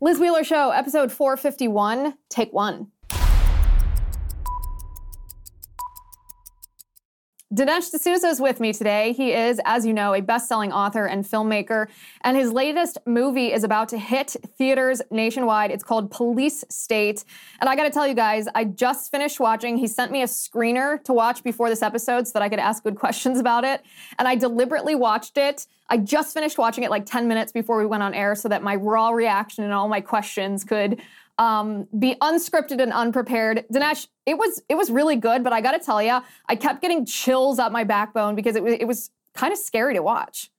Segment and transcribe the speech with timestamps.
[0.00, 2.88] Liz Wheeler Show, episode 451, take one.
[7.54, 9.12] Dinesh D'Souza is with me today.
[9.12, 11.86] He is, as you know, a best-selling author and filmmaker,
[12.22, 15.70] and his latest movie is about to hit theaters nationwide.
[15.70, 17.24] It's called Police State,
[17.60, 19.76] and I got to tell you guys, I just finished watching.
[19.78, 22.82] He sent me a screener to watch before this episode so that I could ask
[22.82, 23.82] good questions about it,
[24.18, 25.66] and I deliberately watched it.
[25.88, 28.62] I just finished watching it like 10 minutes before we went on air so that
[28.62, 31.00] my raw reaction and all my questions could
[31.38, 33.64] um, be unscripted and unprepared.
[33.72, 36.80] Dinesh, it was it was really good, but I got to tell you, I kept
[36.80, 40.50] getting chills up my backbone because it was it was kind of scary to watch.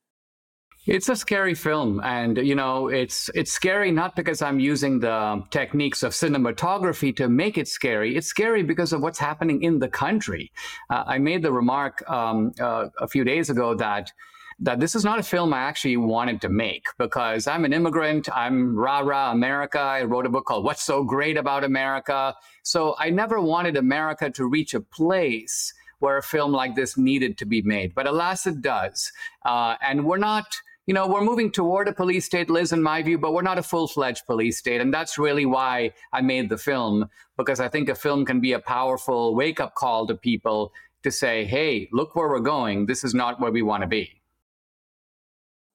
[0.86, 5.42] It's a scary film, and you know, it's it's scary not because I'm using the
[5.50, 8.16] techniques of cinematography to make it scary.
[8.16, 10.50] It's scary because of what's happening in the country.
[10.88, 14.12] Uh, I made the remark um, uh, a few days ago that
[14.60, 18.28] that this is not a film I actually wanted to make because I'm an immigrant.
[18.34, 19.78] I'm rah rah America.
[19.78, 22.34] I wrote a book called What's So Great About America.
[22.64, 27.38] So I never wanted America to reach a place where a film like this needed
[27.38, 27.94] to be made.
[27.94, 29.12] But alas, it does.
[29.44, 30.46] Uh, and we're not.
[30.86, 33.58] You know, we're moving toward a police state, Liz, in my view, but we're not
[33.58, 34.80] a full fledged police state.
[34.80, 38.54] And that's really why I made the film, because I think a film can be
[38.54, 40.72] a powerful wake up call to people
[41.02, 42.86] to say, hey, look where we're going.
[42.86, 44.17] This is not where we want to be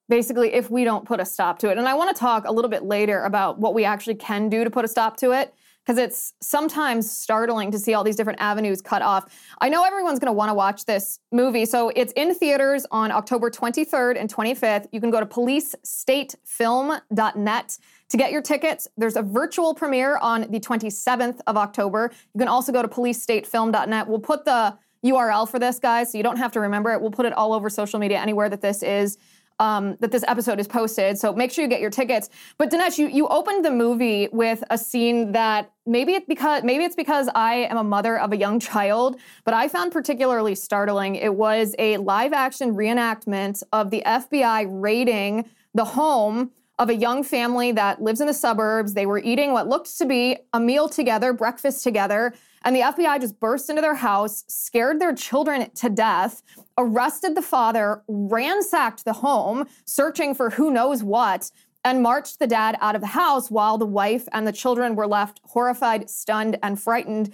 [0.09, 1.77] basically if we don't put a stop to it.
[1.77, 4.63] And I want to talk a little bit later about what we actually can do
[4.63, 5.53] to put a stop to it
[5.85, 9.25] because it's sometimes startling to see all these different avenues cut off.
[9.59, 11.65] I know everyone's going to want to watch this movie.
[11.65, 14.87] So it's in theaters on October 23rd and 25th.
[14.93, 17.77] You can go to policestatefilm.net
[18.09, 18.87] to get your tickets.
[18.95, 22.11] There's a virtual premiere on the 27th of October.
[22.33, 24.07] You can also go to policestatefilm.net.
[24.07, 27.01] We'll put the URL for this, guys, so you don't have to remember it.
[27.01, 29.17] We'll put it all over social media, anywhere that this is
[29.59, 31.17] um, that this episode is posted.
[31.17, 32.29] So make sure you get your tickets.
[32.57, 36.83] But Dinesh, you you opened the movie with a scene that maybe it's because maybe
[36.83, 41.15] it's because I am a mother of a young child, but I found particularly startling.
[41.15, 47.23] It was a live action reenactment of the FBI raiding the home of a young
[47.23, 48.93] family that lives in the suburbs.
[48.93, 52.33] They were eating what looked to be a meal together, breakfast together.
[52.65, 56.41] And the FBI just burst into their house, scared their children to death,
[56.77, 61.51] arrested the father, ransacked the home, searching for who knows what,
[61.85, 65.07] and marched the dad out of the house while the wife and the children were
[65.07, 67.33] left horrified, stunned, and frightened.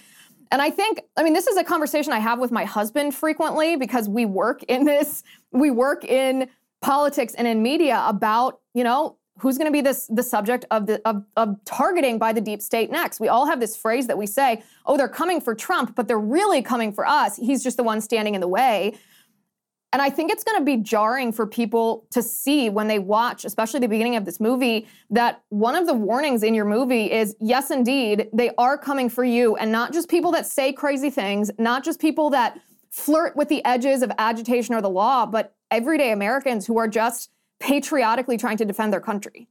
[0.51, 3.75] And I think, I mean, this is a conversation I have with my husband frequently
[3.75, 6.49] because we work in this, we work in
[6.81, 10.85] politics and in media about, you know, who's going to be this the subject of
[10.85, 13.19] the of, of targeting by the deep state next.
[13.19, 16.19] We all have this phrase that we say oh they're coming for trump but they're
[16.19, 17.37] really coming for us.
[17.37, 18.97] He's just the one standing in the way
[19.93, 23.45] and i think it's going to be jarring for people to see when they watch
[23.45, 27.35] especially the beginning of this movie that one of the warnings in your movie is
[27.39, 31.51] yes indeed they are coming for you and not just people that say crazy things
[31.57, 32.59] not just people that
[32.91, 37.29] flirt with the edges of agitation or the law but everyday americans who are just
[37.59, 39.47] patriotically trying to defend their country.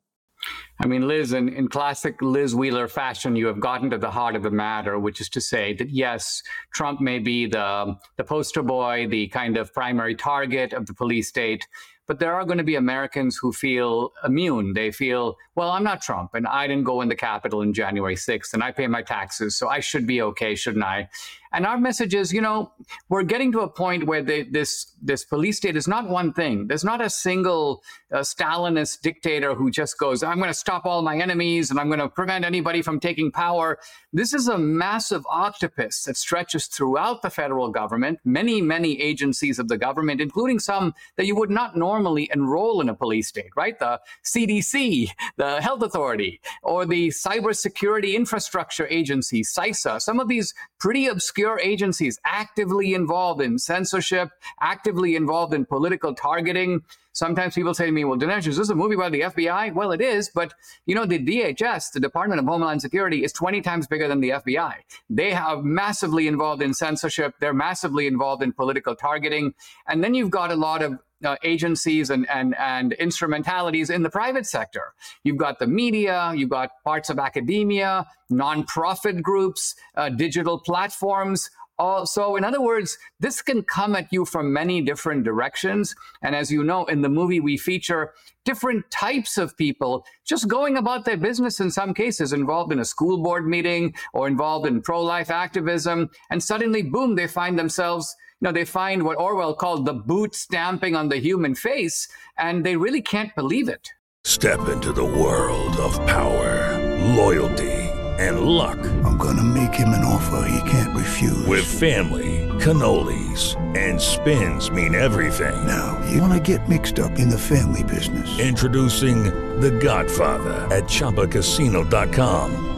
[0.81, 4.37] I mean, Liz, in, in classic Liz Wheeler fashion, you have gotten to the heart
[4.37, 8.63] of the matter, which is to say that yes, Trump may be the, the poster
[8.63, 11.67] boy, the kind of primary target of the police state,
[12.09, 14.73] but there are going to be Americans who feel immune.
[14.73, 18.17] They feel, well, I'm not Trump, and I didn't go in the Capitol in January
[18.17, 21.09] 6th, and I pay my taxes, so I should be okay, shouldn't I?
[21.53, 22.73] And our message is, you know,
[23.09, 26.67] we're getting to a point where they, this this police state is not one thing.
[26.67, 27.83] There's not a single
[28.13, 31.89] uh, Stalinist dictator who just goes, "I'm going to stop all my enemies and I'm
[31.89, 33.79] going to prevent anybody from taking power."
[34.13, 39.69] This is a massive octopus that stretches throughout the federal government, many many agencies of
[39.69, 43.79] the government, including some that you would not normally enroll in a police state, right?
[43.79, 50.01] The CDC, the Health Authority, or the Cybersecurity Infrastructure Agency, CISA.
[50.01, 54.29] Some of these pretty obscure obscure agencies actively involved in censorship,
[54.61, 56.83] actively involved in political targeting.
[57.13, 59.73] Sometimes people say to me, well, Dinesh, is this a movie about the FBI?
[59.73, 60.53] Well, it is, but
[60.87, 64.31] you know, the DHS, the Department of Homeland Security, is 20 times bigger than the
[64.31, 64.75] FBI.
[65.09, 67.35] They are massively involved in censorship.
[67.39, 69.55] They're massively involved in political targeting.
[69.87, 74.11] And then you've got a lot of uh, agencies and, and, and instrumentalities in the
[74.11, 74.93] private sector.
[75.25, 81.51] You've got the media, you've got parts of academia, nonprofit groups, uh, digital platforms.
[81.79, 85.95] Uh, so, in other words, this can come at you from many different directions.
[86.23, 90.77] And as you know, in the movie, we feature different types of people just going
[90.77, 94.83] about their business in some cases, involved in a school board meeting or involved in
[94.83, 96.11] pro life activism.
[96.31, 100.35] And suddenly, boom, they find themselves you know, they find what Orwell called the boot
[100.35, 103.91] stamping on the human face, and they really can't believe it.
[104.25, 106.79] Step into the world of power,
[107.17, 107.73] loyalty,
[108.19, 108.79] and luck.
[109.05, 111.47] I'm gonna make him an offer he can't refuse.
[111.47, 115.67] With family, cannolis, and spins mean everything.
[115.67, 118.39] Now, you wanna get mixed up in the family business.
[118.39, 119.25] Introducing
[119.61, 122.78] The Godfather at ChumbaCasino.com.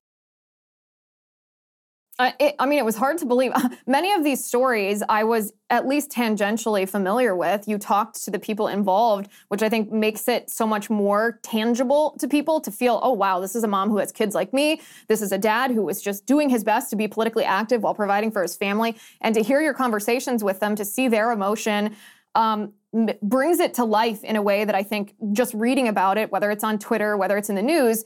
[2.39, 3.51] It, I mean, it was hard to believe.
[3.87, 7.67] Many of these stories I was at least tangentially familiar with.
[7.67, 12.15] You talked to the people involved, which I think makes it so much more tangible
[12.19, 14.81] to people to feel, oh, wow, this is a mom who has kids like me.
[15.07, 17.95] This is a dad who was just doing his best to be politically active while
[17.95, 18.97] providing for his family.
[19.21, 21.95] And to hear your conversations with them, to see their emotion,
[22.35, 22.73] um,
[23.21, 26.51] brings it to life in a way that I think just reading about it, whether
[26.51, 28.03] it's on Twitter, whether it's in the news,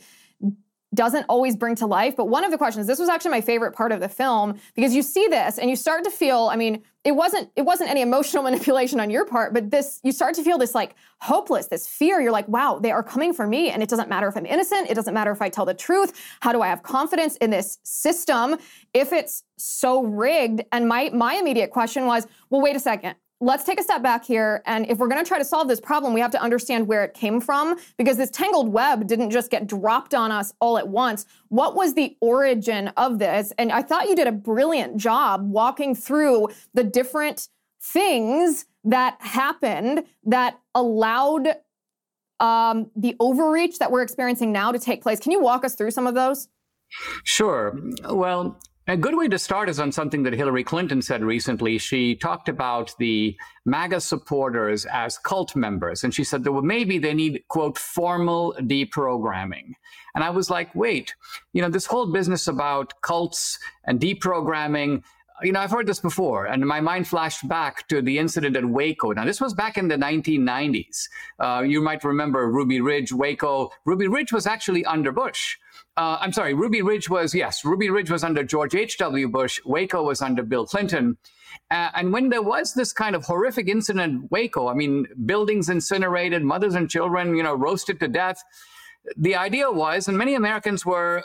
[0.96, 2.16] doesn't always bring to life.
[2.16, 4.94] But one of the questions, this was actually my favorite part of the film because
[4.94, 8.02] you see this and you start to feel, I mean, it wasn't it wasn't any
[8.02, 11.88] emotional manipulation on your part, but this you start to feel this like hopeless, this
[11.88, 12.20] fear.
[12.20, 14.90] You're like, wow, they are coming for me and it doesn't matter if I'm innocent,
[14.90, 16.14] it doesn't matter if I tell the truth.
[16.40, 18.58] How do I have confidence in this system
[18.94, 20.64] if it's so rigged?
[20.72, 24.26] And my my immediate question was, well, wait a second let's take a step back
[24.26, 24.64] here.
[24.66, 27.04] And if we're going to try to solve this problem, we have to understand where
[27.04, 30.88] it came from because this tangled web didn't just get dropped on us all at
[30.88, 31.26] once.
[31.50, 33.52] What was the origin of this?
[33.58, 37.50] And I thought you did a brilliant job walking through the different
[37.82, 41.56] things that happened that allowed
[42.40, 45.20] um, the overreach that we're experiencing now to take place.
[45.20, 46.48] Can you walk us through some of those?
[47.24, 47.78] Sure.
[48.10, 51.80] Well, a good way to start is on something that Hillary Clinton said recently.
[51.80, 53.36] She talked about the
[53.66, 58.56] MAGA supporters as cult members, and she said that well, maybe they need, quote, formal
[58.60, 59.74] deprogramming.
[60.14, 61.16] And I was like, wait,
[61.54, 65.04] you know, this whole business about cults and deprogramming,
[65.42, 68.66] you know, I've heard this before, and my mind flashed back to the incident at
[68.66, 69.12] Waco.
[69.14, 71.10] Now, this was back in the 1990s.
[71.40, 73.72] Uh, you might remember Ruby Ridge, Waco.
[73.84, 75.58] Ruby Ridge was actually under Bush.
[75.98, 79.30] Uh, I'm sorry, Ruby Ridge was, yes, Ruby Ridge was under George H.W.
[79.30, 79.62] Bush.
[79.66, 81.18] Waco was under Bill Clinton.
[81.72, 86.44] Uh, and when there was this kind of horrific incident Waco, I mean, buildings incinerated,
[86.44, 88.44] mothers and children, you know, roasted to death,
[89.16, 91.24] the idea was, and many Americans were,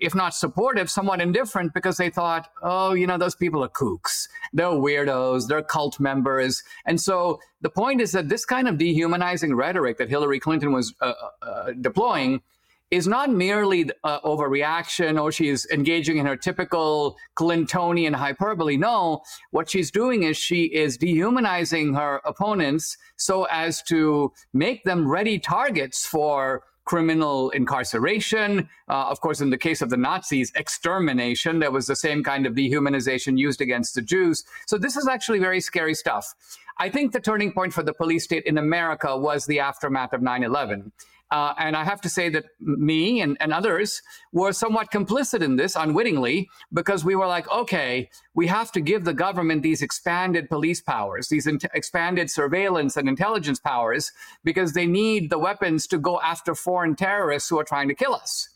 [0.00, 4.28] if not supportive, somewhat indifferent because they thought, oh, you know, those people are kooks.
[4.52, 5.48] They're weirdos.
[5.48, 6.62] They're cult members.
[6.84, 10.94] And so the point is that this kind of dehumanizing rhetoric that Hillary Clinton was
[11.00, 12.42] uh, uh, deploying
[12.94, 18.76] is not merely uh, overreaction or she's engaging in her typical Clintonian hyperbole.
[18.76, 25.08] No, what she's doing is she is dehumanizing her opponents so as to make them
[25.08, 28.68] ready targets for criminal incarceration.
[28.88, 31.58] Uh, of course, in the case of the Nazis, extermination.
[31.58, 34.44] There was the same kind of dehumanization used against the Jews.
[34.66, 36.34] So this is actually very scary stuff.
[36.78, 40.22] I think the turning point for the police state in America was the aftermath of
[40.22, 40.92] 9 11.
[41.34, 44.00] Uh, and I have to say that me and, and others
[44.32, 49.02] were somewhat complicit in this unwittingly because we were like, okay, we have to give
[49.04, 54.12] the government these expanded police powers, these in- expanded surveillance and intelligence powers,
[54.44, 58.14] because they need the weapons to go after foreign terrorists who are trying to kill
[58.14, 58.48] us.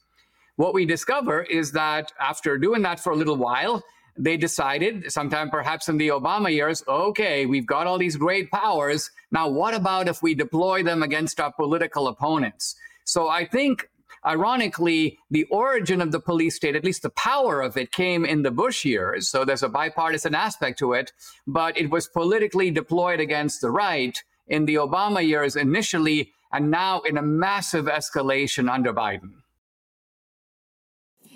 [0.54, 3.82] What we discover is that after doing that for a little while,
[4.18, 9.10] they decided, sometime perhaps in the Obama years, okay, we've got all these great powers.
[9.30, 12.74] Now, what about if we deploy them against our political opponents?
[13.04, 13.88] So I think
[14.26, 18.42] ironically, the origin of the police state, at least the power of it, came in
[18.42, 19.28] the Bush years.
[19.28, 21.12] So there's a bipartisan aspect to it,
[21.46, 27.00] but it was politically deployed against the right in the Obama years initially, and now
[27.02, 29.37] in a massive escalation under Biden.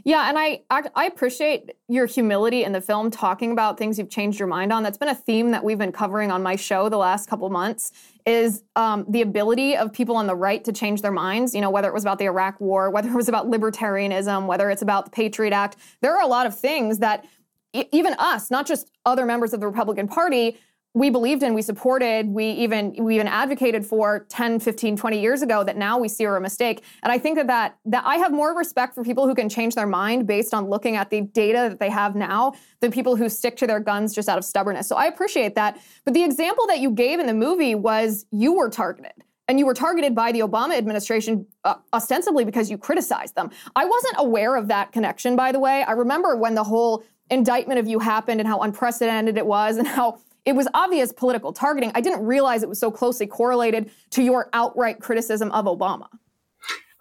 [0.05, 4.11] Yeah, and I, I, I appreciate your humility in the film talking about things you've
[4.11, 4.83] changed your mind on.
[4.83, 7.93] That's been a theme that we've been covering on my show the last couple months.
[8.27, 11.55] Is um, the ability of people on the right to change their minds?
[11.55, 14.71] You know, whether it was about the Iraq War, whether it was about libertarianism, whether
[14.71, 15.77] it's about the Patriot Act.
[16.01, 17.25] There are a lot of things that
[17.73, 20.59] even us, not just other members of the Republican Party,
[20.95, 25.41] we believed in, we supported, we even we even advocated for 10, 15, 20 years
[25.41, 26.85] ago that now we see are a mistake.
[27.03, 29.75] And I think that, that that I have more respect for people who can change
[29.75, 33.29] their mind based on looking at the data that they have now than people who
[33.31, 34.87] stick to their guns just out of stubbornness.
[34.87, 35.81] So I appreciate that.
[36.05, 39.13] But the example that you gave in the movie was you were targeted.
[39.49, 43.51] And you were targeted by the Obama administration uh, ostensibly because you criticized them.
[43.75, 45.83] I wasn't aware of that connection, by the way.
[45.83, 49.87] I remember when the whole indictment of you happened and how unprecedented it was and
[49.87, 51.93] how it was obvious political targeting.
[51.95, 56.09] I didn't realize it was so closely correlated to your outright criticism of Obama.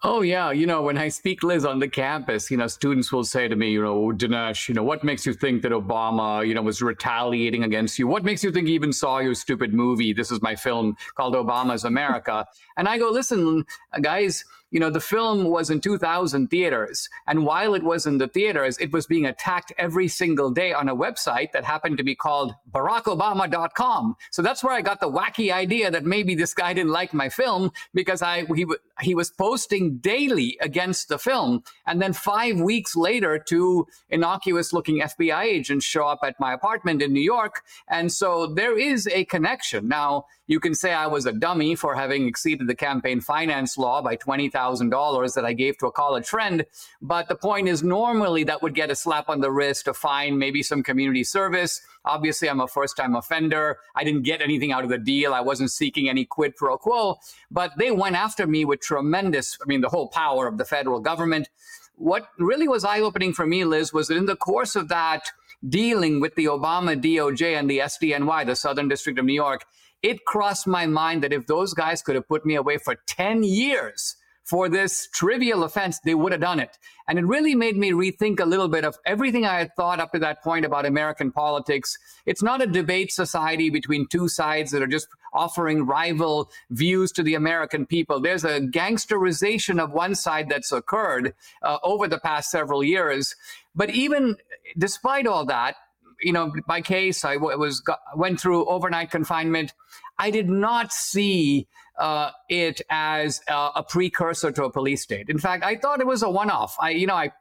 [0.03, 3.24] Oh yeah, you know when I speak, Liz, on the campus, you know students will
[3.24, 6.55] say to me, you know, Dinesh, you know, what makes you think that Obama, you
[6.55, 8.07] know, was retaliating against you?
[8.07, 10.12] What makes you think he even saw your stupid movie?
[10.12, 13.63] This is my film called Obama's America, and I go, listen,
[14.01, 17.09] guys you know, the film was in 2000 theaters.
[17.27, 20.87] And while it was in the theaters, it was being attacked every single day on
[20.87, 24.15] a website that happened to be called barackobama.com.
[24.31, 27.27] So that's where I got the wacky idea that maybe this guy didn't like my
[27.27, 28.65] film because I, he,
[29.01, 31.63] he was posting daily against the film.
[31.85, 37.01] And then five weeks later, two innocuous looking FBI agents show up at my apartment
[37.01, 37.63] in New York.
[37.89, 39.89] And so there is a connection.
[39.89, 44.01] Now, you can say I was a dummy for having exceeded the campaign finance law
[44.01, 46.65] by $20,000 that I gave to a college friend.
[47.01, 50.38] But the point is, normally that would get a slap on the wrist, a fine,
[50.38, 51.81] maybe some community service.
[52.03, 53.77] Obviously, I'm a first time offender.
[53.96, 55.34] I didn't get anything out of the deal.
[55.34, 57.20] I wasn't seeking any quid pro quo.
[57.50, 61.00] But they went after me with tremendous, I mean, the whole power of the federal
[61.00, 61.48] government.
[61.96, 65.31] What really was eye opening for me, Liz, was that in the course of that,
[65.70, 69.65] dealing with the Obama DOJ and the SDNY, the Southern District of New York,
[70.03, 73.43] it crossed my mind that if those guys could have put me away for 10
[73.43, 76.77] years for this trivial offense, they would have done it.
[77.08, 80.12] And it really made me rethink a little bit of everything I had thought up
[80.13, 81.98] to that point about American politics.
[82.25, 87.24] It's not a debate society between two sides that are just offering rival views to
[87.24, 88.20] the American people.
[88.20, 93.36] There's a gangsterization of one side that's occurred uh, over the past several years.
[93.75, 94.38] But even
[94.77, 95.75] despite all that,
[96.21, 99.73] you know, my case, I was got, went through overnight confinement.
[100.17, 105.29] I did not see uh, it as a, a, precursor to a police state.
[105.29, 106.75] In fact, I thought it was a one-off.
[106.79, 107.31] I, you know, I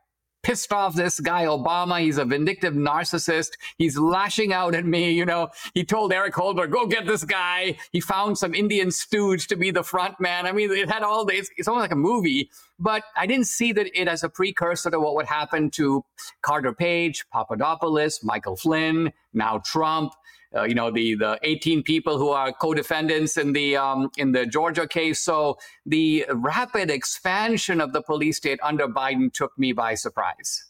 [0.42, 2.00] pissed off this guy Obama.
[2.00, 3.50] He's a vindictive narcissist.
[3.78, 5.12] He's lashing out at me.
[5.12, 9.46] You know, he told Eric Holder, "Go get this guy." He found some Indian stooge
[9.48, 10.46] to be the front man.
[10.46, 11.50] I mean, it had all this.
[11.56, 12.50] It's almost like a movie.
[12.80, 16.02] But I didn't see that it as a precursor to what would happen to
[16.40, 20.12] Carter Page, Papadopoulos, Michael Flynn, now Trump.
[20.52, 24.44] Uh, you know the the 18 people who are co-defendants in the um, in the
[24.46, 25.20] Georgia case.
[25.20, 30.69] So the rapid expansion of the police state under Biden took me by surprise.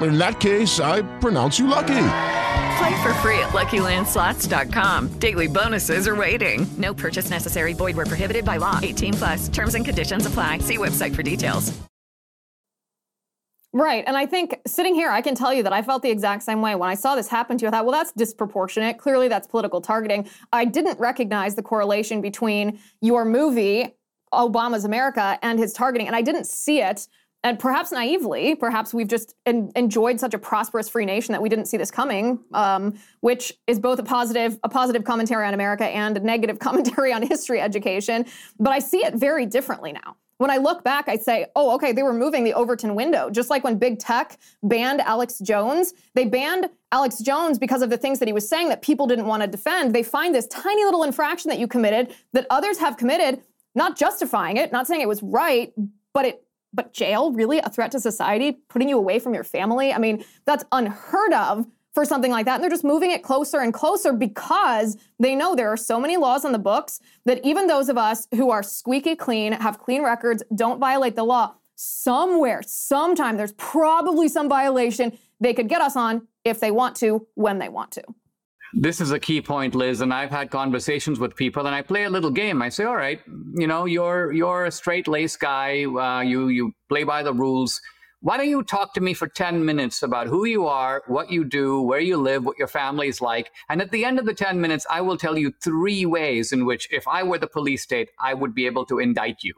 [0.00, 2.08] In that case, I pronounce you lucky.
[2.78, 5.18] Play for free at LuckyLandSlots.com.
[5.18, 6.66] Daily bonuses are waiting.
[6.78, 7.74] No purchase necessary.
[7.74, 8.80] Void where prohibited by law.
[8.82, 9.48] 18 plus.
[9.48, 10.58] Terms and conditions apply.
[10.58, 11.72] See website for details.
[13.74, 16.42] Right, and I think sitting here, I can tell you that I felt the exact
[16.42, 17.68] same way when I saw this happen to you.
[17.68, 18.98] I thought, well, that's disproportionate.
[18.98, 20.28] Clearly, that's political targeting.
[20.52, 23.94] I didn't recognize the correlation between your movie
[24.32, 27.06] Obama's America and his targeting, and I didn't see it
[27.44, 31.48] and perhaps naively, perhaps we've just en- enjoyed such a prosperous free nation that we
[31.48, 35.84] didn't see this coming, um, which is both a positive, a positive commentary on America
[35.84, 38.26] and a negative commentary on history education.
[38.60, 40.16] But I see it very differently now.
[40.38, 43.30] When I look back, I say, oh, okay, they were moving the Overton window.
[43.30, 47.98] Just like when big tech banned Alex Jones, they banned Alex Jones because of the
[47.98, 49.94] things that he was saying that people didn't want to defend.
[49.94, 53.40] They find this tiny little infraction that you committed that others have committed,
[53.76, 55.72] not justifying it, not saying it was right,
[56.12, 59.92] but it but jail really a threat to society putting you away from your family?
[59.92, 62.54] I mean that's unheard of for something like that.
[62.54, 66.16] And they're just moving it closer and closer because they know there are so many
[66.16, 70.02] laws on the books that even those of us who are squeaky clean have clean
[70.02, 75.96] records don't violate the law somewhere sometime there's probably some violation they could get us
[75.96, 78.02] on if they want to when they want to
[78.72, 82.04] this is a key point, Liz, and I've had conversations with people, and I play
[82.04, 82.62] a little game.
[82.62, 83.20] I say, "All right,
[83.54, 85.84] you know, you're you're a straight laced guy.
[85.84, 87.80] Uh, you you play by the rules.
[88.20, 91.44] Why don't you talk to me for ten minutes about who you are, what you
[91.44, 94.34] do, where you live, what your family is like, and at the end of the
[94.34, 97.82] ten minutes, I will tell you three ways in which, if I were the police
[97.82, 99.54] state, I would be able to indict you.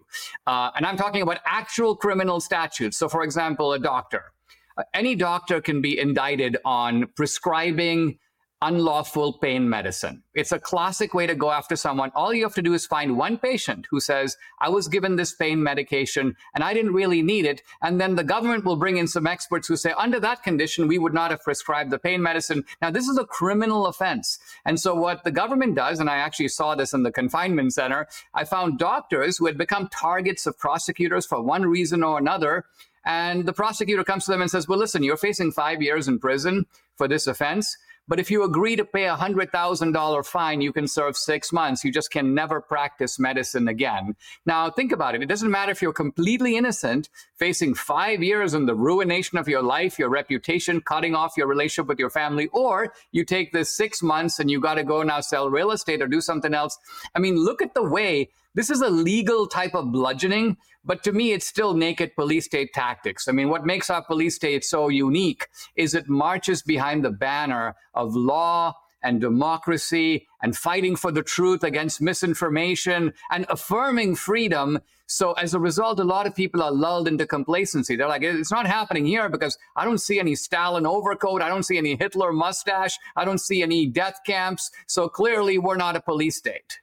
[0.46, 2.96] Uh, and I'm talking about actual criminal statutes.
[2.96, 4.32] So, for example, a doctor."
[4.76, 8.18] Uh, any doctor can be indicted on prescribing
[8.64, 10.22] unlawful pain medicine.
[10.34, 12.10] It's a classic way to go after someone.
[12.14, 15.34] All you have to do is find one patient who says, I was given this
[15.34, 17.62] pain medication and I didn't really need it.
[17.82, 20.98] And then the government will bring in some experts who say, under that condition, we
[20.98, 22.64] would not have prescribed the pain medicine.
[22.80, 24.38] Now, this is a criminal offense.
[24.64, 28.08] And so, what the government does, and I actually saw this in the confinement center,
[28.32, 32.64] I found doctors who had become targets of prosecutors for one reason or another.
[33.04, 36.18] And the prosecutor comes to them and says, Well, listen, you're facing five years in
[36.18, 36.64] prison
[36.96, 37.76] for this offense.
[38.06, 41.84] But if you agree to pay a $100,000 fine, you can serve six months.
[41.84, 44.16] You just can never practice medicine again.
[44.44, 45.22] Now, think about it.
[45.22, 49.62] It doesn't matter if you're completely innocent, facing five years in the ruination of your
[49.62, 54.02] life, your reputation, cutting off your relationship with your family, or you take this six
[54.02, 56.78] months and you got to go now sell real estate or do something else.
[57.14, 61.12] I mean, look at the way this is a legal type of bludgeoning, but to
[61.12, 63.28] me, it's still naked police state tactics.
[63.28, 67.74] I mean, what makes our police state so unique is it marches behind the banner
[67.94, 68.74] of law
[69.04, 74.80] and democracy and fighting for the truth against misinformation and affirming freedom.
[75.06, 77.96] So as a result, a lot of people are lulled into complacency.
[77.96, 81.42] They're like, it's not happening here because I don't see any Stalin overcoat.
[81.42, 82.98] I don't see any Hitler mustache.
[83.14, 84.70] I don't see any death camps.
[84.86, 86.80] So clearly we're not a police state.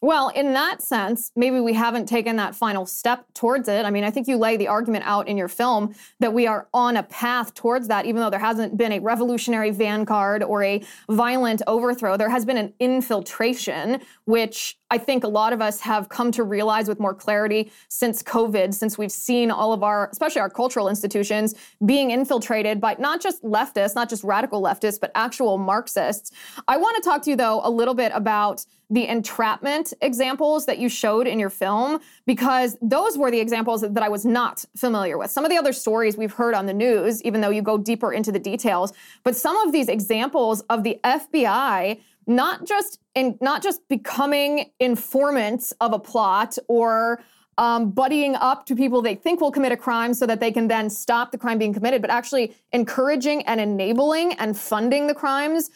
[0.00, 3.84] Well, in that sense, maybe we haven't taken that final step towards it.
[3.84, 6.68] I mean, I think you lay the argument out in your film that we are
[6.72, 10.84] on a path towards that, even though there hasn't been a revolutionary vanguard or a
[11.10, 12.16] violent overthrow.
[12.16, 16.44] There has been an infiltration, which I think a lot of us have come to
[16.44, 20.88] realize with more clarity since COVID, since we've seen all of our, especially our cultural
[20.88, 26.30] institutions, being infiltrated by not just leftists, not just radical leftists, but actual Marxists.
[26.68, 30.78] I want to talk to you, though, a little bit about the entrapment examples that
[30.78, 35.18] you showed in your film, because those were the examples that I was not familiar
[35.18, 35.30] with.
[35.30, 38.12] Some of the other stories we've heard on the news, even though you go deeper
[38.12, 38.92] into the details,
[39.24, 45.72] but some of these examples of the FBI not just in not just becoming informants
[45.80, 47.20] of a plot or
[47.56, 50.68] um, buddying up to people they think will commit a crime so that they can
[50.68, 55.70] then stop the crime being committed, but actually encouraging and enabling and funding the crimes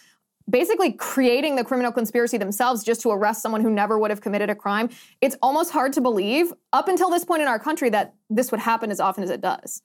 [0.52, 4.50] basically creating the criminal conspiracy themselves just to arrest someone who never would have committed
[4.50, 4.90] a crime.
[5.20, 8.60] It's almost hard to believe up until this point in our country that this would
[8.60, 9.82] happen as often as it does.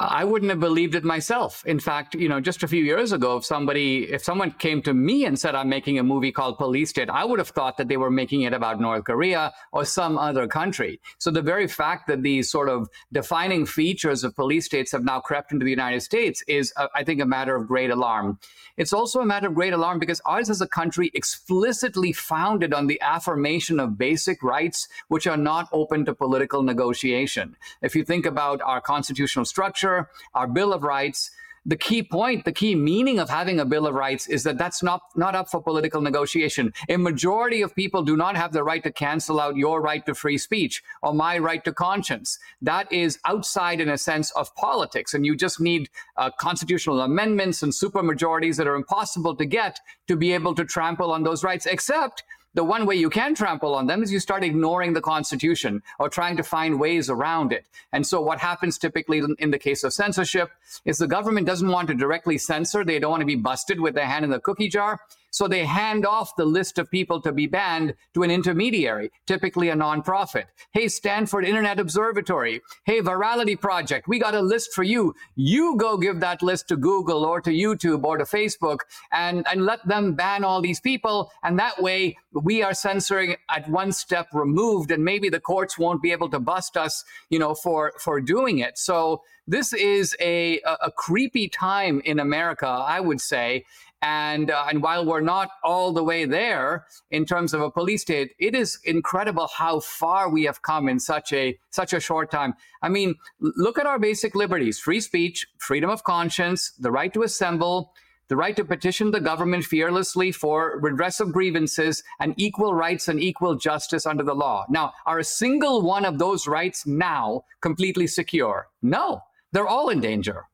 [0.00, 1.64] I wouldn't have believed it myself.
[1.66, 4.92] In fact, you know, just a few years ago, if somebody, if someone came to
[4.92, 7.86] me and said, I'm making a movie called Police State, I would have thought that
[7.86, 11.00] they were making it about North Korea or some other country.
[11.18, 15.20] So the very fact that these sort of defining features of police states have now
[15.20, 18.40] crept into the United States is, uh, I think, a matter of great alarm.
[18.76, 22.88] It's also a matter of great alarm because ours is a country explicitly founded on
[22.88, 27.56] the affirmation of basic rights, which are not open to political negotiation.
[27.82, 29.44] If you think about our constitutional
[29.84, 31.30] structure, our Bill of Rights,
[31.66, 34.82] the key point, the key meaning of having a Bill of Rights is that that's
[34.82, 36.74] not, not up for political negotiation.
[36.90, 40.14] A majority of people do not have the right to cancel out your right to
[40.14, 42.38] free speech or my right to conscience.
[42.60, 45.14] That is outside, in a sense, of politics.
[45.14, 50.16] And you just need uh, constitutional amendments and supermajorities that are impossible to get to
[50.16, 53.86] be able to trample on those rights, except the one way you can trample on
[53.86, 57.66] them is you start ignoring the Constitution or trying to find ways around it.
[57.92, 60.50] And so, what happens typically in the case of censorship
[60.84, 63.94] is the government doesn't want to directly censor, they don't want to be busted with
[63.94, 65.00] their hand in the cookie jar.
[65.34, 69.68] So they hand off the list of people to be banned to an intermediary, typically
[69.68, 70.44] a nonprofit.
[70.70, 72.60] Hey, Stanford Internet Observatory.
[72.84, 74.06] Hey, Virality Project.
[74.06, 75.12] We got a list for you.
[75.34, 78.78] You go give that list to Google or to YouTube or to Facebook
[79.10, 81.32] and, and let them ban all these people.
[81.42, 86.00] And that way we are censoring at one step removed and maybe the courts won't
[86.00, 88.78] be able to bust us, you know, for, for doing it.
[88.78, 93.64] So this is a, a, a creepy time in America, I would say.
[94.04, 98.02] And, uh, and while we're not all the way there in terms of a police
[98.02, 102.30] state, it is incredible how far we have come in such a such a short
[102.30, 102.52] time.
[102.82, 107.22] I mean, look at our basic liberties: free speech, freedom of conscience, the right to
[107.22, 107.94] assemble,
[108.28, 113.22] the right to petition the government fearlessly for redress of grievances and equal rights and
[113.22, 114.66] equal justice under the law.
[114.68, 118.68] Now, are a single one of those rights now completely secure?
[118.82, 120.44] No, they're all in danger.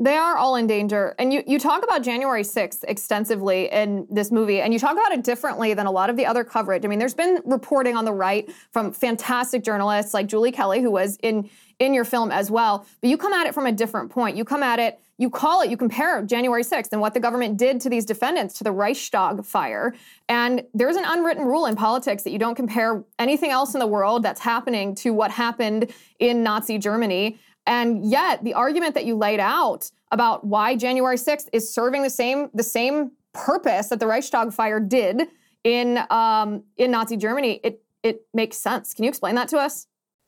[0.00, 1.14] They are all in danger.
[1.20, 5.12] And you, you talk about January 6th extensively in this movie, and you talk about
[5.12, 6.84] it differently than a lot of the other coverage.
[6.84, 10.90] I mean, there's been reporting on the right from fantastic journalists like Julie Kelly, who
[10.90, 12.86] was in, in your film as well.
[13.00, 14.36] But you come at it from a different point.
[14.36, 17.56] You come at it, you call it, you compare January 6th and what the government
[17.56, 19.94] did to these defendants to the Reichstag fire.
[20.28, 23.86] And there's an unwritten rule in politics that you don't compare anything else in the
[23.86, 27.38] world that's happening to what happened in Nazi Germany.
[27.66, 32.10] And yet, the argument that you laid out about why January 6th is serving the
[32.10, 35.28] same the same purpose that the Reichstag fire did
[35.64, 38.94] in um, in Nazi Germany, it it makes sense.
[38.94, 39.86] Can you explain that to us?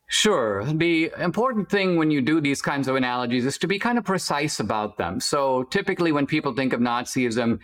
[0.08, 0.64] Sure.
[0.64, 4.04] The important thing when you do these kinds of analogies is to be kind of
[4.04, 5.18] precise about them.
[5.18, 7.58] So typically when people think of Nazism,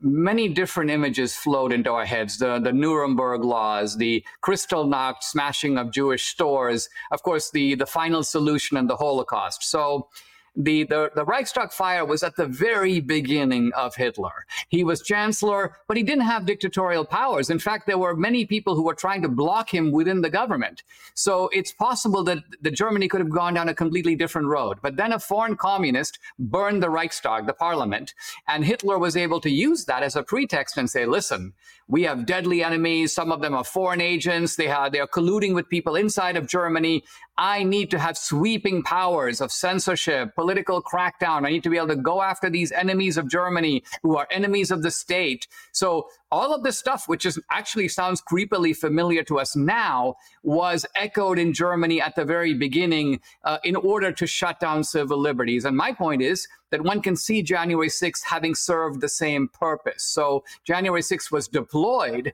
[0.00, 2.38] many different images float into our heads.
[2.38, 8.22] The, the Nuremberg laws, the Kristallnacht smashing of Jewish stores, of course, the, the final
[8.22, 9.62] solution and the Holocaust.
[9.64, 10.08] So
[10.56, 14.46] the, the, the Reichstag fire was at the very beginning of Hitler.
[14.68, 17.50] He was chancellor, but he didn't have dictatorial powers.
[17.50, 20.82] In fact, there were many people who were trying to block him within the government.
[21.14, 24.78] So it's possible that the Germany could have gone down a completely different road.
[24.80, 28.14] But then a foreign communist burned the Reichstag, the parliament,
[28.46, 31.52] and Hitler was able to use that as a pretext and say, listen,
[31.88, 33.12] we have deadly enemies.
[33.12, 34.56] Some of them are foreign agents.
[34.56, 37.04] They, have, they are colluding with people inside of Germany.
[37.36, 41.44] I need to have sweeping powers of censorship, political crackdown.
[41.44, 44.70] I need to be able to go after these enemies of Germany who are enemies
[44.70, 45.48] of the state.
[45.72, 50.86] So all of this stuff, which is actually sounds creepily familiar to us now, was
[50.94, 55.64] echoed in Germany at the very beginning uh, in order to shut down civil liberties.
[55.64, 60.04] And my point is that one can see January 6th having served the same purpose.
[60.04, 62.32] So January 6th was deployed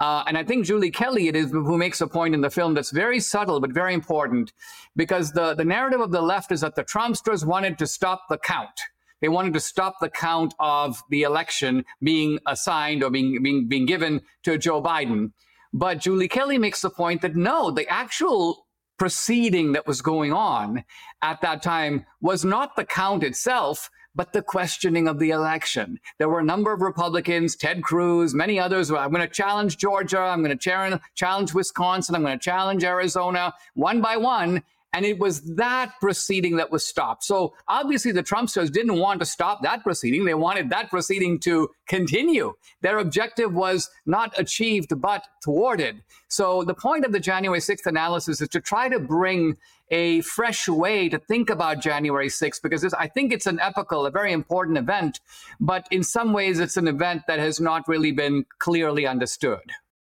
[0.00, 2.74] uh, and I think Julie Kelly it is who makes a point in the film
[2.74, 4.52] that's very subtle but very important
[4.96, 8.38] because the, the narrative of the left is that the Trumpsters wanted to stop the
[8.38, 8.80] count.
[9.20, 13.84] They wanted to stop the count of the election being assigned or being, being, being
[13.84, 15.32] given to Joe Biden.
[15.72, 18.66] But Julie Kelly makes the point that no, the actual
[19.00, 20.84] proceeding that was going on
[21.22, 25.98] at that time was not the count itself, but the questioning of the election.
[26.18, 28.90] There were a number of Republicans, Ted Cruz, many others.
[28.90, 30.18] I'm going to challenge Georgia.
[30.18, 32.14] I'm going to challenge Wisconsin.
[32.14, 34.62] I'm going to challenge Arizona one by one.
[34.92, 37.24] And it was that proceeding that was stopped.
[37.24, 40.24] So obviously, the Trumpsters didn't want to stop that proceeding.
[40.24, 42.54] They wanted that proceeding to continue.
[42.80, 46.02] Their objective was not achieved, but thwarted.
[46.28, 49.56] So the point of the January 6th analysis is to try to bring
[49.90, 54.06] a fresh way to think about January 6th because this, I think it's an epical,
[54.06, 55.20] a very important event,
[55.58, 59.72] but in some ways it's an event that has not really been clearly understood.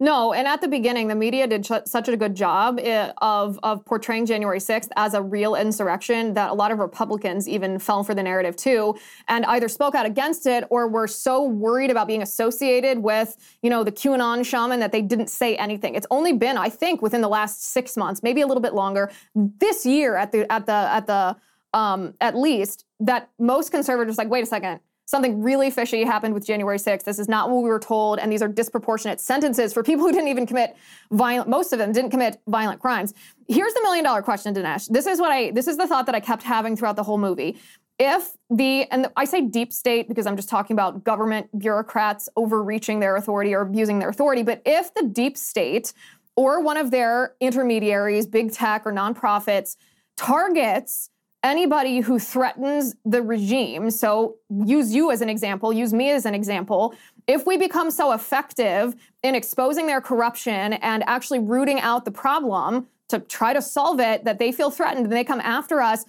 [0.00, 3.60] No, and at the beginning, the media did ch- such a good job eh, of
[3.62, 8.02] of portraying January 6th as a real insurrection that a lot of Republicans even fell
[8.02, 8.96] for the narrative too,
[9.28, 13.70] and either spoke out against it or were so worried about being associated with, you
[13.70, 15.94] know, the QAnon shaman that they didn't say anything.
[15.94, 19.12] It's only been, I think, within the last six months, maybe a little bit longer,
[19.34, 21.36] this year at the at the at the
[21.72, 26.46] um, at least that most conservatives like, wait a second something really fishy happened with
[26.46, 27.04] January 6th.
[27.04, 30.12] This is not what we were told, and these are disproportionate sentences for people who
[30.12, 30.76] didn't even commit
[31.10, 31.48] violent.
[31.48, 33.14] Most of them didn't commit violent crimes.
[33.48, 34.88] Here's the million dollar question, Dinesh.
[34.88, 35.50] This is what I.
[35.50, 37.58] This is the thought that I kept having throughout the whole movie.
[37.98, 43.00] If the and I say deep state because I'm just talking about government bureaucrats overreaching
[43.00, 45.92] their authority or abusing their authority, but if the deep state
[46.36, 49.76] or one of their intermediaries, big tech or nonprofits,
[50.16, 51.10] targets
[51.44, 56.34] anybody who threatens the regime, so use you as an example, use me as an
[56.34, 56.94] example,
[57.28, 62.88] if we become so effective in exposing their corruption and actually rooting out the problem
[63.08, 66.04] to try to solve it, that they feel threatened and they come after us,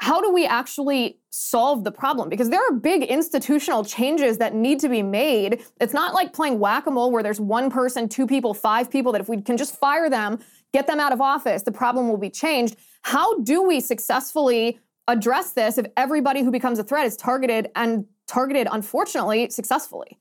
[0.00, 2.28] how do we actually solve the problem?
[2.28, 5.62] Because there are big institutional changes that need to be made.
[5.80, 9.12] It's not like playing whack a mole where there's one person, two people, five people,
[9.12, 10.40] that if we can just fire them,
[10.72, 12.76] get them out of office, the problem will be changed.
[13.04, 18.06] How do we successfully address this if everybody who becomes a threat is targeted and
[18.26, 20.18] targeted, unfortunately, successfully?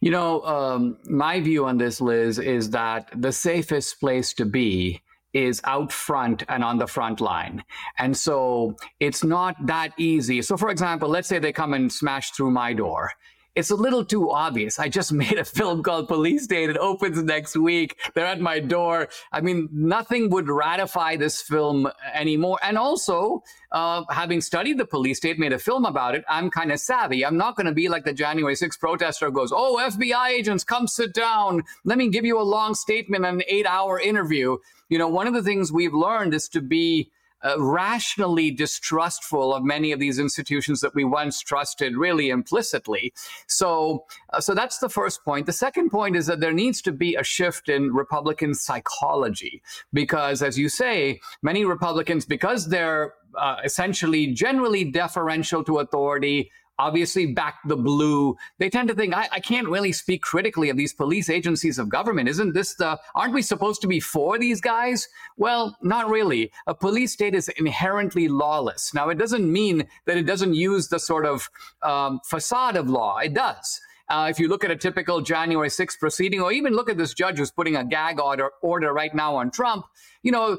[0.00, 5.02] You know, um, my view on this, Liz, is that the safest place to be
[5.32, 7.64] is out front and on the front line.
[7.98, 10.42] And so it's not that easy.
[10.42, 13.10] So, for example, let's say they come and smash through my door
[13.56, 14.78] it's a little too obvious.
[14.78, 16.70] I just made a film called Police State.
[16.70, 17.98] It opens next week.
[18.14, 19.08] They're at my door.
[19.32, 22.58] I mean, nothing would ratify this film anymore.
[22.62, 23.42] And also,
[23.72, 27.24] uh, having studied the police state, made a film about it, I'm kind of savvy.
[27.24, 30.86] I'm not going to be like the January 6th protester goes, Oh, FBI agents, come
[30.86, 31.62] sit down.
[31.84, 34.58] Let me give you a long statement and an eight hour interview.
[34.88, 37.10] You know, one of the things we've learned is to be
[37.44, 43.12] uh, rationally distrustful of many of these institutions that we once trusted really implicitly.
[43.46, 45.46] So, uh, so that's the first point.
[45.46, 50.42] The second point is that there needs to be a shift in Republican psychology because,
[50.42, 57.58] as you say, many Republicans, because they're uh, essentially generally deferential to authority, obviously back
[57.66, 58.36] the blue.
[58.58, 61.88] They tend to think, I, I, can't really speak critically of these police agencies of
[61.88, 62.28] government.
[62.28, 65.08] Isn't this the, aren't we supposed to be for these guys?
[65.36, 66.52] Well, not really.
[66.66, 68.92] A police state is inherently lawless.
[68.94, 71.48] Now, it doesn't mean that it doesn't use the sort of
[71.82, 73.18] um, facade of law.
[73.18, 73.80] It does.
[74.08, 77.12] Uh, if you look at a typical January 6th proceeding, or even look at this
[77.12, 79.84] judge who's putting a gag order, order right now on Trump,
[80.22, 80.58] you know,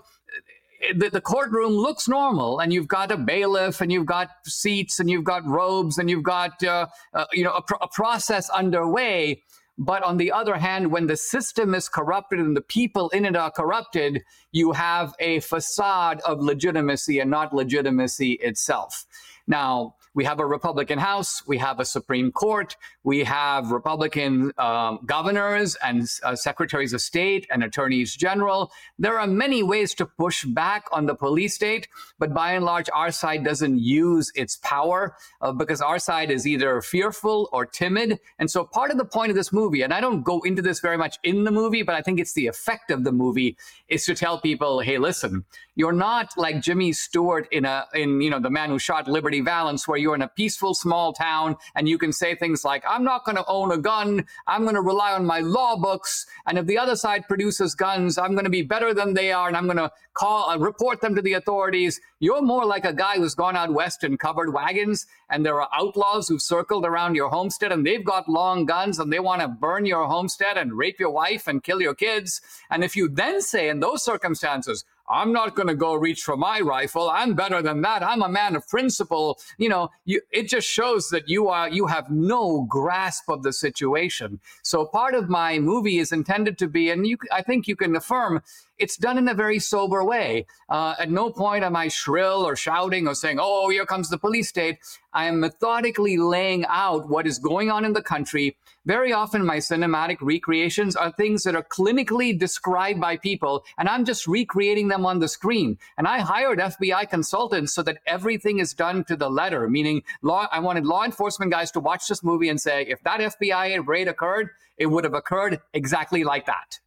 [0.96, 5.10] the, the, courtroom looks normal and you've got a bailiff and you've got seats and
[5.10, 9.42] you've got robes and you've got uh, uh, you know a, pr- a, process underway.
[9.80, 13.36] But on the other hand when the system is corrupted and the people in it
[13.36, 19.06] are corrupted you have a facade of legitimacy and not legitimacy itself.
[19.48, 24.97] Now we have a Republican House, we have a Supreme Court, we have Republican um,
[25.06, 28.71] governors and uh, secretaries of state and attorneys general.
[28.97, 32.89] There are many ways to push back on the police state, but by and large,
[32.95, 38.19] our side doesn't use its power uh, because our side is either fearful or timid.
[38.39, 40.80] And so, part of the point of this movie, and I don't go into this
[40.80, 43.56] very much in the movie, but I think it's the effect of the movie,
[43.88, 48.32] is to tell people, hey, listen, you're not like Jimmy Stewart in a in you
[48.32, 51.89] know the man who shot Liberty Valance, where you're in a peaceful small town and
[51.89, 54.26] you can say things like, "I'm not going to own a gun.
[54.48, 58.17] I'm going to rely on my law books, and if the other side produces guns,
[58.17, 61.02] I'm going to be better than they are, and I'm going to call uh, report
[61.02, 64.54] them to the authorities." You're more like a guy who's gone out west in covered
[64.54, 68.98] wagons, and there are outlaws who've circled around your homestead, and they've got long guns,
[68.98, 72.41] and they want to burn your homestead and rape your wife and kill your kids.
[72.72, 76.36] And if you then say in those circumstances, I'm not going to go reach for
[76.36, 77.10] my rifle.
[77.10, 78.04] I'm better than that.
[78.04, 79.39] I'm a man of principle.
[79.58, 83.54] You know, you, it just shows that you are you have no grasp of the
[83.54, 84.39] situation.
[84.63, 87.96] So part of my movie is intended to be, and you, I think you can
[87.96, 88.41] affirm,
[88.80, 90.46] it's done in a very sober way.
[90.70, 94.18] Uh, at no point am I shrill or shouting or saying, "Oh, here comes the
[94.18, 94.80] police state."
[95.13, 98.56] I am methodically laying out what is going on in the country.
[98.86, 104.06] Very often, my cinematic recreations are things that are clinically described by people, and I'm
[104.06, 105.78] just recreating them on the screen.
[105.98, 110.48] And I hired FBI consultants so that everything is done to the letter, meaning law,
[110.52, 114.08] I wanted law enforcement guys to watch this movie and say, if that FBI raid
[114.08, 116.80] occurred, it would have occurred exactly like that.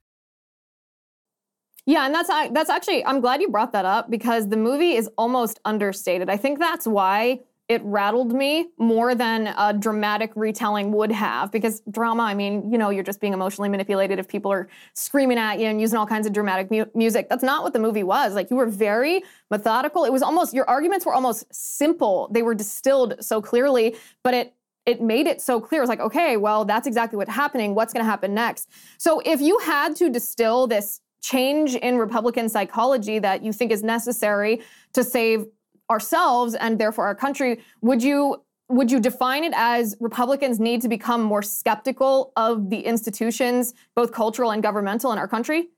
[1.90, 5.10] Yeah, and that's that's actually I'm glad you brought that up because the movie is
[5.18, 6.30] almost understated.
[6.30, 11.82] I think that's why it rattled me more than a dramatic retelling would have because
[11.90, 15.60] drama i mean you know you're just being emotionally manipulated if people are screaming at
[15.60, 18.34] you and using all kinds of dramatic mu- music that's not what the movie was
[18.34, 19.22] like you were very
[19.52, 24.34] methodical it was almost your arguments were almost simple they were distilled so clearly but
[24.34, 24.52] it
[24.86, 25.82] it made it so clear.
[25.82, 27.74] It's like, okay, well, that's exactly what's happening.
[27.74, 28.66] What's going to happen next?
[28.96, 33.82] So if you had to distill this change in Republican psychology that you think is
[33.82, 35.46] necessary to save
[35.90, 40.88] ourselves and therefore our country, would you would you define it as Republicans need to
[40.88, 45.70] become more skeptical of the institutions, both cultural and governmental, in our country?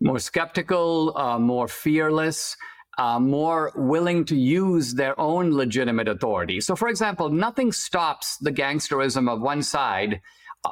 [0.00, 2.56] More skeptical, uh, more fearless.
[2.96, 6.60] Uh, more willing to use their own legitimate authority.
[6.60, 10.20] So, for example, nothing stops the gangsterism of one side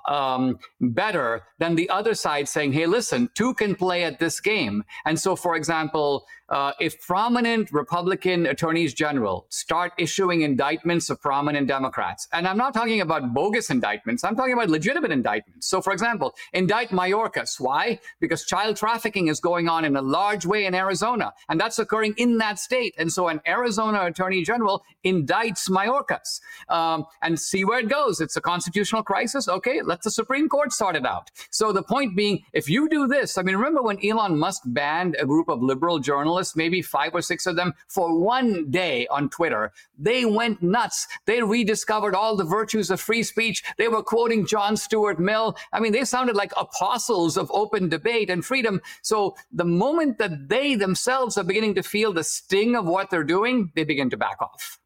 [0.06, 4.84] um, better than the other side saying, hey, listen, two can play at this game.
[5.04, 11.66] And so, for example, uh, if prominent Republican attorneys general start issuing indictments of prominent
[11.66, 15.66] Democrats, and I'm not talking about bogus indictments, I'm talking about legitimate indictments.
[15.66, 17.58] So, for example, indict Mayorkas.
[17.58, 17.98] Why?
[18.20, 22.12] Because child trafficking is going on in a large way in Arizona, and that's occurring
[22.18, 22.94] in that state.
[22.98, 28.20] And so, an Arizona attorney general indicts Mayorkas um, and see where it goes.
[28.20, 29.48] It's a constitutional crisis.
[29.48, 31.30] Okay, let the Supreme Court sort it out.
[31.50, 35.16] So, the point being, if you do this, I mean, remember when Elon Musk banned
[35.18, 36.41] a group of liberal journalists?
[36.54, 39.72] Maybe five or six of them, for one day on Twitter.
[39.98, 41.06] They went nuts.
[41.26, 43.62] They rediscovered all the virtues of free speech.
[43.78, 45.56] They were quoting John Stuart Mill.
[45.72, 48.80] I mean, they sounded like apostles of open debate and freedom.
[49.02, 53.24] So the moment that they themselves are beginning to feel the sting of what they're
[53.24, 54.81] doing, they begin to back off.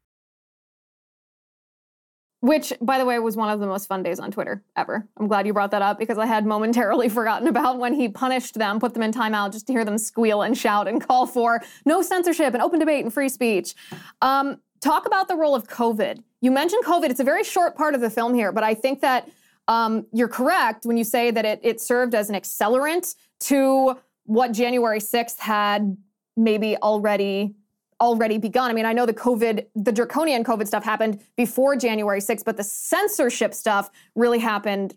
[2.39, 5.07] Which, by the way, was one of the most fun days on Twitter ever.
[5.17, 8.55] I'm glad you brought that up because I had momentarily forgotten about when he punished
[8.55, 11.63] them, put them in timeout just to hear them squeal and shout and call for
[11.85, 13.73] no censorship and open debate and free speech.
[14.21, 16.21] Um, talk about the role of COVID.
[16.41, 17.09] You mentioned COVID.
[17.09, 19.29] It's a very short part of the film here, but I think that
[19.67, 24.51] um, you're correct when you say that it, it served as an accelerant to what
[24.51, 25.97] January 6th had
[26.35, 27.55] maybe already
[27.99, 28.69] already begun.
[28.69, 32.57] I mean, I know the COVID, the draconian COVID stuff happened before January 6th, but
[32.57, 34.95] the censorship stuff really happened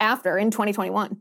[0.00, 1.20] after in 2021.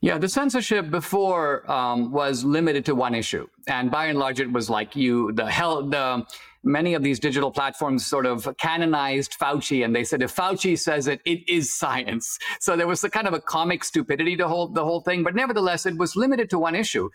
[0.00, 4.50] Yeah, the censorship before um, was limited to one issue, and by and large, it
[4.52, 6.26] was like you the hell the
[6.64, 11.06] many of these digital platforms sort of canonized Fauci, and they said if Fauci says
[11.06, 12.38] it, it is science.
[12.60, 15.34] So there was a kind of a comic stupidity to hold the whole thing, but
[15.34, 17.08] nevertheless, it was limited to one issue.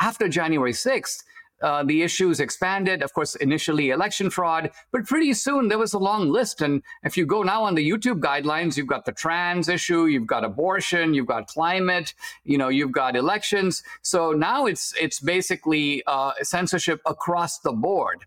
[0.00, 1.24] After January sixth,
[1.62, 3.02] uh, the issues expanded.
[3.02, 6.60] Of course, initially election fraud, but pretty soon there was a long list.
[6.60, 10.26] And if you go now on the YouTube guidelines, you've got the trans issue, you've
[10.26, 13.82] got abortion, you've got climate, you know, you've got elections.
[14.02, 18.24] So now it's it's basically uh, censorship across the board.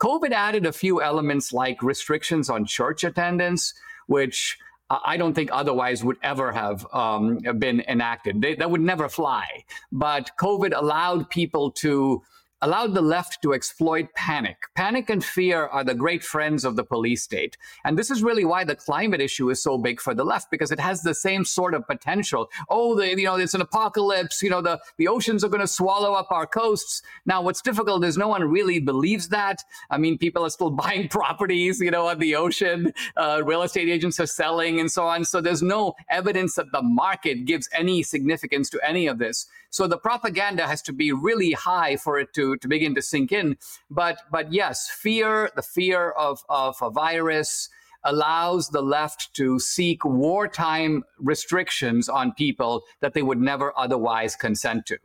[0.00, 3.72] COVID added a few elements like restrictions on church attendance,
[4.08, 4.58] which
[4.90, 8.42] I don't think otherwise would ever have um, been enacted.
[8.42, 9.64] They, that would never fly.
[9.90, 12.22] But COVID allowed people to
[12.62, 14.56] allowed the left to exploit panic.
[14.74, 17.56] Panic and fear are the great friends of the police state.
[17.84, 20.70] And this is really why the climate issue is so big for the left, because
[20.70, 22.50] it has the same sort of potential.
[22.68, 24.42] Oh, the, you know, it's an apocalypse.
[24.42, 27.02] You know, the, the oceans are going to swallow up our coasts.
[27.26, 29.62] Now, what's difficult is no one really believes that.
[29.90, 32.92] I mean, people are still buying properties, you know, on the ocean.
[33.16, 35.24] Uh, real estate agents are selling and so on.
[35.24, 39.46] So there's no evidence that the market gives any significance to any of this.
[39.72, 43.32] So the propaganda has to be really high for it to, to begin to sink
[43.32, 43.56] in.
[43.90, 47.70] But but yes, fear, the fear of, of a virus
[48.04, 54.84] allows the left to seek wartime restrictions on people that they would never otherwise consent
[54.86, 54.98] to.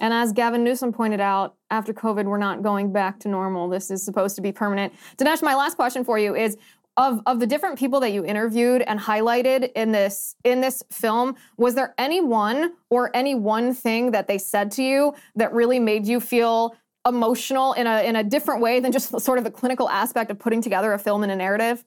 [0.00, 3.68] And as Gavin Newsom pointed out, after COVID, we're not going back to normal.
[3.68, 4.92] This is supposed to be permanent.
[5.16, 6.56] Dinesh, my last question for you is
[6.98, 11.36] of of the different people that you interviewed and highlighted in this in this film
[11.56, 15.78] was there any one or any one thing that they said to you that really
[15.78, 19.50] made you feel emotional in a in a different way than just sort of the
[19.50, 21.84] clinical aspect of putting together a film and a narrative?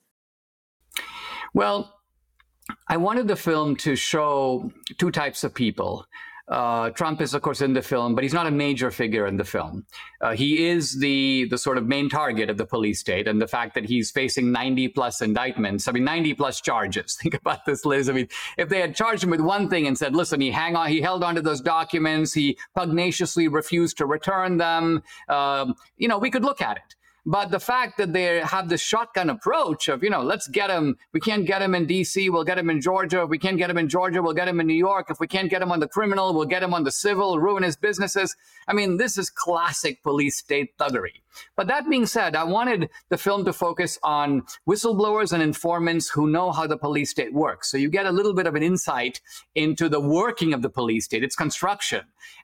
[1.54, 1.94] Well
[2.88, 6.06] i wanted the film to show two types of people
[6.48, 9.38] uh, Trump is, of course, in the film, but he's not a major figure in
[9.38, 9.86] the film.
[10.22, 13.48] Uh, he is the the sort of main target of the police state, and the
[13.48, 15.88] fact that he's facing 90 plus indictments.
[15.88, 17.16] I mean, 90 plus charges.
[17.22, 18.10] Think about this, Liz.
[18.10, 18.28] I mean,
[18.58, 21.02] if they had charged him with one thing and said, "Listen, he hang on, he
[21.02, 26.44] held onto those documents, he pugnaciously refused to return them," um, you know, we could
[26.44, 26.96] look at it.
[27.26, 30.98] But the fact that they have this shotgun approach of, you know, let's get him.
[31.14, 32.30] We can't get him in D.C.
[32.32, 33.22] We'll get him in Georgia.
[33.22, 35.12] If we can't get him in Georgia, we'll get him in New York.
[35.12, 37.62] If we can't get him on the criminal, we'll get him on the civil, ruin
[37.62, 38.36] his businesses.
[38.68, 41.21] I mean, this is classic police state thuggery.
[41.56, 46.30] But that being said, I wanted the film to focus on whistleblowers and informants who
[46.30, 47.70] know how the police state works.
[47.70, 49.22] So you get a little bit of an insight
[49.56, 52.02] into the working of the police state, its construction.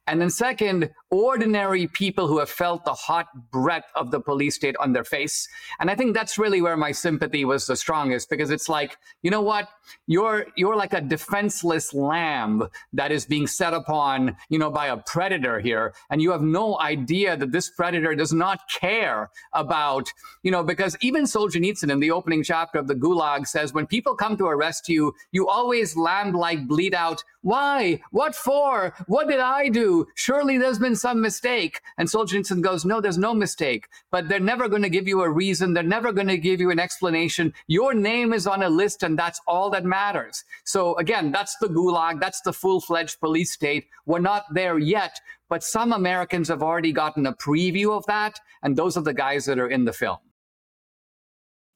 [0.08, 4.76] And then second, ordinary people who have felt the hot breath of the police state
[4.80, 5.48] on their face.
[5.80, 9.32] And I think that's really where my sympathy was the strongest because it's like, you
[9.32, 9.70] know what?
[10.08, 14.98] You're you're like a defenseless lamb that is being set upon, you know, by a
[14.98, 20.08] predator here and you have no idea that this predator does not care about,
[20.44, 24.16] you know, because even Solzhenitsyn in the opening chapter of the Gulag says when people
[24.16, 28.02] come to arrest you, you always lamb like bleed out, "Why?
[28.12, 28.94] What for?
[29.08, 30.08] What did I do?
[30.16, 34.70] Surely there's been some mistake." And Solzhenitsyn goes, "No, there's no mistake, but they're never
[34.70, 35.74] going to give you a reason.
[35.74, 37.54] They're never going to give you an explanation.
[37.68, 41.68] Your name is on a list and that's all that matters." So again, that's the
[41.68, 43.88] Gulag, that's the full-fledged police state.
[44.06, 45.20] We're not there yet,
[45.50, 49.46] but some Americans have already gotten a preview of that, and those are the guys
[49.46, 50.18] that are in the film.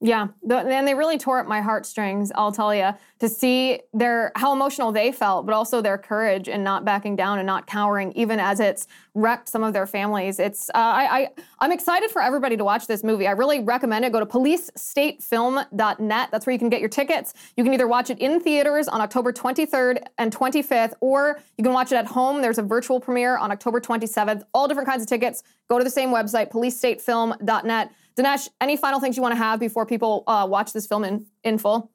[0.04, 2.32] Yeah, the, and they really tore at my heartstrings.
[2.34, 2.90] I'll tell you
[3.20, 7.38] to see their how emotional they felt, but also their courage and not backing down
[7.38, 10.40] and not cowering, even as it's wrecked some of their families.
[10.40, 11.30] It's uh, I,
[11.60, 13.28] I am excited for everybody to watch this movie.
[13.28, 14.12] I really recommend it.
[14.12, 16.30] Go to policestatefilm.net.
[16.32, 17.36] That's where you can get your tickets.
[17.56, 21.74] You can either watch it in theaters on October 23rd and 25th, or you can
[21.74, 22.42] watch it at home.
[22.42, 24.46] There's a virtual premiere on October 27th.
[24.56, 25.44] All different kinds of tickets.
[25.70, 27.92] Go to the same website, policestatefilm.net.
[28.16, 31.26] Dinesh, any final things you want to have before people uh, watch this film in,
[31.44, 31.92] in full?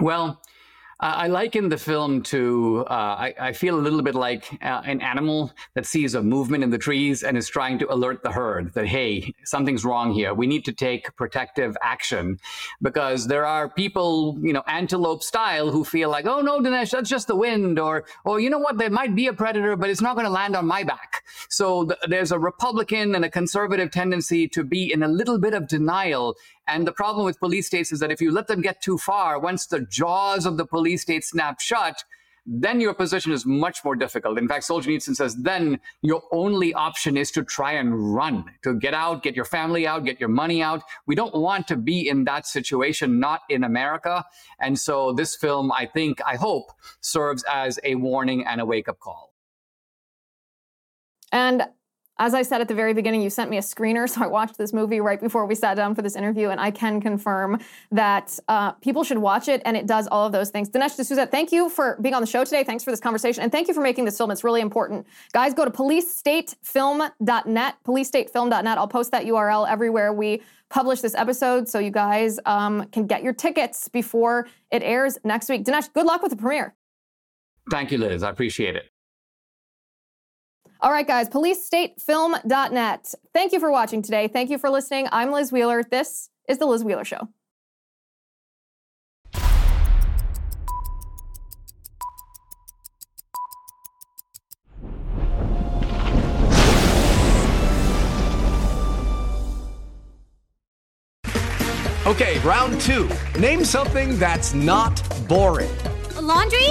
[0.00, 0.40] Well,
[0.98, 5.02] I liken the film to, uh, I, I, feel a little bit like uh, an
[5.02, 8.72] animal that sees a movement in the trees and is trying to alert the herd
[8.72, 10.32] that, hey, something's wrong here.
[10.32, 12.38] We need to take protective action
[12.80, 17.10] because there are people, you know, antelope style who feel like, oh, no, Dinesh, that's
[17.10, 17.78] just the wind.
[17.78, 20.32] Or, or you know what, there might be a predator, but it's not going to
[20.32, 21.24] land on my back.
[21.50, 25.52] So th- there's a Republican and a conservative tendency to be in a little bit
[25.52, 26.36] of denial
[26.68, 29.38] and the problem with police states is that if you let them get too far,
[29.38, 32.04] once the jaws of the police state snap shut,
[32.46, 34.38] then your position is much more difficult.
[34.38, 38.94] In fact, Solzhenitsyn says then your only option is to try and run, to get
[38.94, 40.82] out, get your family out, get your money out.
[41.06, 44.24] We don't want to be in that situation, not in America.
[44.60, 48.88] And so this film, I think, I hope, serves as a warning and a wake
[48.88, 49.32] up call.
[51.32, 51.64] And
[52.18, 54.58] as I said at the very beginning, you sent me a screener, so I watched
[54.58, 57.60] this movie right before we sat down for this interview, and I can confirm
[57.90, 60.68] that uh, people should watch it, and it does all of those things.
[60.68, 62.64] Dinesh D'Souza, thank you for being on the show today.
[62.64, 64.30] Thanks for this conversation, and thank you for making this film.
[64.30, 65.06] It's really important.
[65.32, 68.78] Guys, go to policestatefilm.net, policestatefilm.net.
[68.78, 73.22] I'll post that URL everywhere we publish this episode, so you guys um, can get
[73.22, 75.64] your tickets before it airs next week.
[75.64, 76.74] Dinesh, good luck with the premiere.
[77.70, 78.22] Thank you, Liz.
[78.22, 78.90] I appreciate it.
[80.80, 83.14] All right, guys, policestatefilm.net.
[83.32, 84.28] Thank you for watching today.
[84.28, 85.08] Thank you for listening.
[85.10, 85.82] I'm Liz Wheeler.
[85.82, 87.28] This is The Liz Wheeler Show.
[102.06, 103.10] Okay, round two.
[103.38, 105.70] Name something that's not boring.
[106.16, 106.68] A laundry?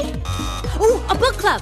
[0.79, 1.61] Ooh, a book club